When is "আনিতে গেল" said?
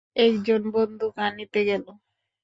1.19-1.85